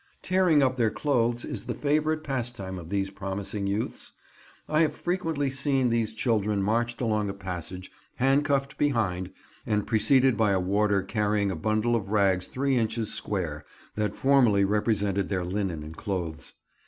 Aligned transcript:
Tearing 0.23 0.63
up 0.63 0.77
their 0.77 0.89
clothes 0.89 1.45
is 1.45 1.65
the 1.67 1.75
favourite 1.75 2.23
pastime 2.23 2.79
of 2.79 2.89
these 2.89 3.11
promising 3.11 3.67
youths. 3.67 4.13
I 4.67 4.81
have 4.81 4.95
frequently 4.95 5.51
seen 5.51 5.89
these 5.89 6.11
children 6.11 6.63
marched 6.63 7.01
along 7.01 7.29
a 7.29 7.35
passage, 7.35 7.91
handcuffed 8.15 8.79
behind, 8.79 9.29
and 9.63 9.85
preceded 9.85 10.35
by 10.35 10.53
a 10.53 10.59
warder 10.59 11.03
carrying 11.03 11.51
a 11.51 11.55
bundle 11.55 11.95
of 11.95 12.09
rags 12.09 12.47
three 12.47 12.75
inches 12.77 13.13
square, 13.13 13.63
that 13.93 14.15
formerly 14.15 14.65
represented 14.65 15.29
their 15.29 15.45
linen 15.45 15.83
and 15.83 15.95
clothes. 15.95 16.53